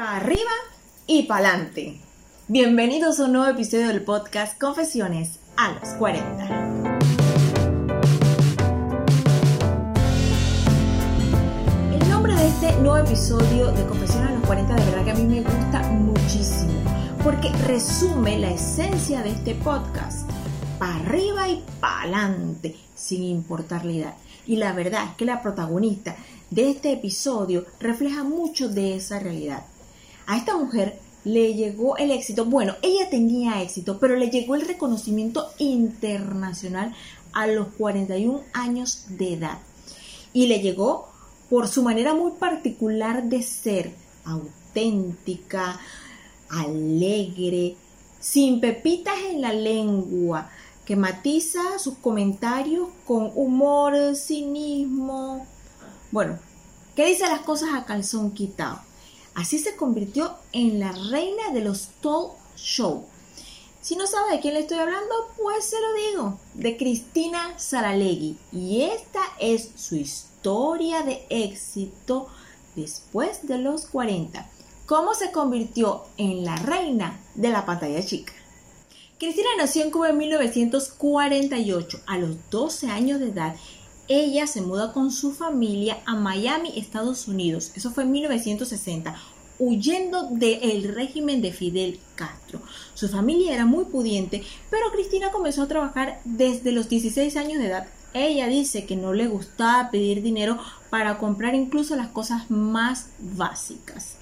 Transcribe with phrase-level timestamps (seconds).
[0.00, 0.50] para arriba
[1.06, 2.00] y para adelante.
[2.48, 6.88] Bienvenidos a un nuevo episodio del podcast Confesiones a los 40.
[11.92, 15.14] El nombre de este nuevo episodio de Confesiones a los 40 de verdad que a
[15.16, 16.72] mí me gusta muchísimo
[17.22, 20.26] porque resume la esencia de este podcast.
[20.78, 24.14] Para arriba y para adelante, sin importar la edad.
[24.46, 26.16] Y la verdad es que la protagonista
[26.48, 29.62] de este episodio refleja mucho de esa realidad.
[30.30, 34.64] A esta mujer le llegó el éxito, bueno, ella tenía éxito, pero le llegó el
[34.64, 36.94] reconocimiento internacional
[37.32, 39.58] a los 41 años de edad.
[40.32, 41.08] Y le llegó
[41.48, 43.92] por su manera muy particular de ser,
[44.24, 45.80] auténtica,
[46.48, 47.74] alegre,
[48.20, 50.48] sin pepitas en la lengua,
[50.84, 55.44] que matiza sus comentarios con humor, cinismo.
[56.12, 56.38] Bueno,
[56.94, 58.89] que dice las cosas a calzón quitado.
[59.40, 63.06] Así se convirtió en la reina de los talk show.
[63.80, 68.36] Si no sabe de quién le estoy hablando, pues se lo digo, de Cristina Saralegui.
[68.52, 72.28] Y esta es su historia de éxito
[72.76, 74.46] después de los 40.
[74.84, 78.34] ¿Cómo se convirtió en la reina de la pantalla chica?
[79.18, 82.00] Cristina nació en Cuba en 1948.
[82.06, 83.56] A los 12 años de edad,
[84.06, 87.70] ella se muda con su familia a Miami, Estados Unidos.
[87.74, 89.16] Eso fue en 1960
[89.60, 92.60] huyendo del régimen de Fidel Castro.
[92.94, 97.66] Su familia era muy pudiente, pero Cristina comenzó a trabajar desde los 16 años de
[97.66, 97.86] edad.
[98.14, 100.58] Ella dice que no le gustaba pedir dinero
[100.88, 104.16] para comprar incluso las cosas más básicas.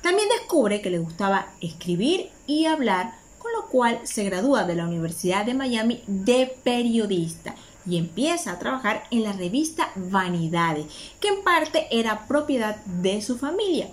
[0.00, 4.86] También descubre que le gustaba escribir y hablar, con lo cual se gradúa de la
[4.86, 7.56] Universidad de Miami de periodista
[7.88, 10.86] y empieza a trabajar en la revista Vanidades,
[11.20, 13.88] que en parte era propiedad de su familia.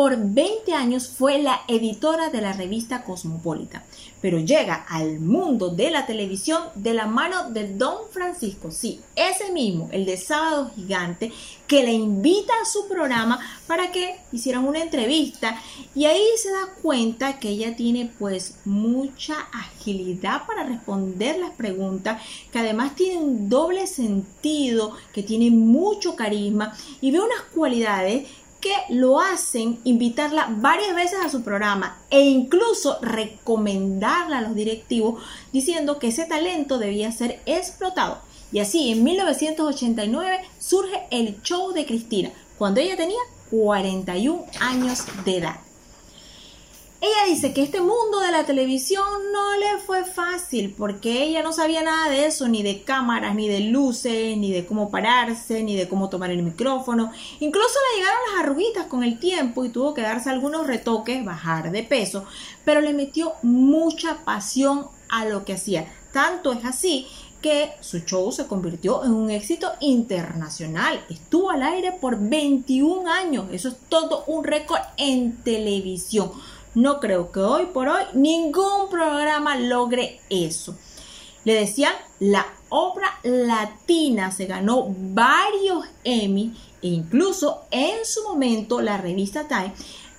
[0.00, 3.84] Por 20 años fue la editora de la revista Cosmopolita,
[4.22, 9.52] pero llega al mundo de la televisión de la mano de Don Francisco, sí, ese
[9.52, 11.30] mismo, el de Sábado Gigante,
[11.66, 15.60] que le invita a su programa para que hicieran una entrevista.
[15.94, 22.22] Y ahí se da cuenta que ella tiene pues mucha agilidad para responder las preguntas,
[22.50, 28.26] que además tiene un doble sentido, que tiene mucho carisma y ve unas cualidades
[28.60, 35.22] que lo hacen invitarla varias veces a su programa e incluso recomendarla a los directivos
[35.52, 38.18] diciendo que ese talento debía ser explotado.
[38.52, 45.38] Y así en 1989 surge el show de Cristina, cuando ella tenía 41 años de
[45.38, 45.69] edad.
[47.02, 49.02] Ella dice que este mundo de la televisión
[49.32, 53.48] no le fue fácil porque ella no sabía nada de eso, ni de cámaras, ni
[53.48, 57.10] de luces, ni de cómo pararse, ni de cómo tomar el micrófono.
[57.40, 61.70] Incluso le llegaron las arruguitas con el tiempo y tuvo que darse algunos retoques, bajar
[61.70, 62.26] de peso,
[62.66, 65.90] pero le metió mucha pasión a lo que hacía.
[66.12, 67.06] Tanto es así
[67.40, 71.02] que su show se convirtió en un éxito internacional.
[71.08, 73.46] Estuvo al aire por 21 años.
[73.52, 76.32] Eso es todo un récord en televisión.
[76.74, 80.76] No creo que hoy por hoy ningún programa logre eso.
[81.44, 88.98] Le decían la obra latina, se ganó varios Emmy e incluso en su momento la
[88.98, 89.72] revista Time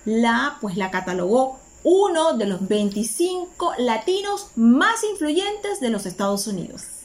[0.06, 7.01] la pues la catalogó uno de los 25 latinos más influyentes de los Estados Unidos.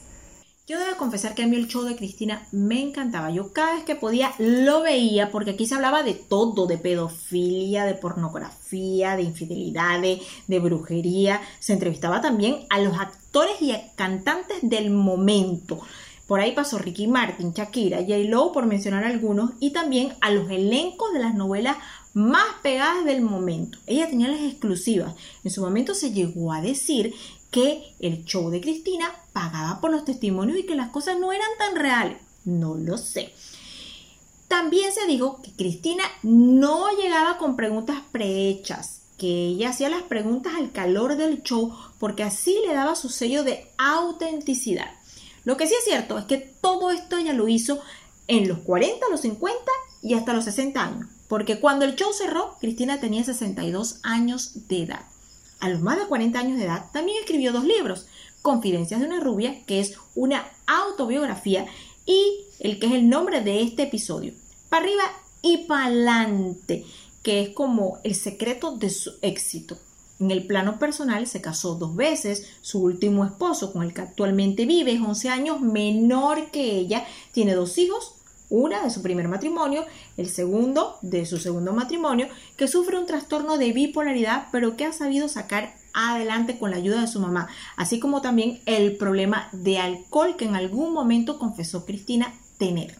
[0.68, 3.30] Yo debo confesar que a mí el show de Cristina me encantaba.
[3.30, 7.84] Yo cada vez que podía lo veía porque aquí se hablaba de todo, de pedofilia,
[7.84, 11.40] de pornografía, de infidelidades, de brujería.
[11.60, 15.78] Se entrevistaba también a los actores y a cantantes del momento.
[16.26, 18.16] Por ahí pasó Ricky Martin, Shakira, J.
[18.28, 21.76] Lo, por mencionar algunos, y también a los elencos de las novelas
[22.14, 23.78] más pegadas del momento.
[23.86, 25.14] Ella tenía las exclusivas.
[25.44, 27.14] En su momento se llegó a decir
[27.50, 31.48] que el show de Cristina pagaba por los testimonios y que las cosas no eran
[31.58, 32.18] tan reales.
[32.44, 33.32] No lo sé.
[34.48, 40.54] También se dijo que Cristina no llegaba con preguntas prehechas, que ella hacía las preguntas
[40.56, 44.90] al calor del show porque así le daba su sello de autenticidad.
[45.46, 47.78] Lo que sí es cierto es que todo esto ella lo hizo
[48.26, 49.56] en los 40, los 50
[50.02, 54.82] y hasta los 60 años, porque cuando el show cerró, Cristina tenía 62 años de
[54.82, 55.06] edad.
[55.60, 58.08] A los más de 40 años de edad también escribió dos libros,
[58.42, 61.66] Confidencias de una rubia, que es una autobiografía,
[62.06, 64.32] y el que es el nombre de este episodio,
[64.68, 65.04] Para arriba
[65.42, 66.84] y pa'lante,
[67.22, 69.78] que es como el secreto de su éxito.
[70.18, 74.64] En el plano personal se casó dos veces, su último esposo con el que actualmente
[74.64, 78.12] vive es 11 años menor que ella, tiene dos hijos,
[78.48, 79.84] Una de su primer matrimonio,
[80.16, 84.92] el segundo de su segundo matrimonio, que sufre un trastorno de bipolaridad, pero que ha
[84.92, 89.78] sabido sacar adelante con la ayuda de su mamá, así como también el problema de
[89.78, 92.96] alcohol que en algún momento confesó Cristina tener.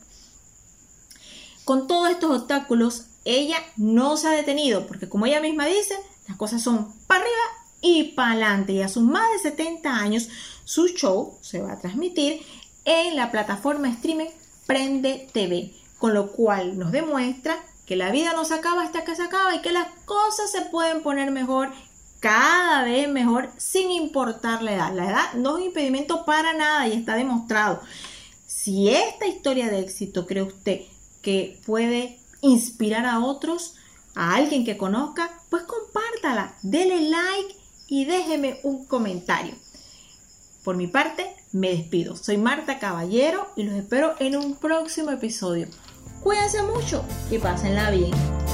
[1.65, 5.95] Con todos estos obstáculos, ella no se ha detenido, porque como ella misma dice,
[6.29, 7.37] las cosas son para arriba
[7.81, 8.73] y para adelante.
[8.73, 10.29] Y a sus más de 70 años,
[10.65, 12.43] su show se va a transmitir
[12.85, 14.29] en la plataforma streaming
[14.67, 17.57] Prende TV, con lo cual nos demuestra
[17.87, 20.63] que la vida no se acaba hasta que se acaba y que las cosas se
[20.63, 21.71] pueden poner mejor,
[22.19, 24.93] cada vez mejor, sin importar la edad.
[24.93, 27.81] La edad no es impedimento para nada y está demostrado.
[28.47, 30.81] Si esta historia de éxito cree usted
[31.23, 33.75] que puede inspirar a otros,
[34.17, 35.63] a alguien que conozca, pues
[36.27, 37.57] compártala, like
[37.89, 39.55] y déjeme un comentario.
[40.65, 42.17] Por mi parte, me despido.
[42.17, 45.69] Soy Marta Caballero y los espero en un próximo episodio.
[46.23, 48.46] Cuídense mucho y pásenla bien.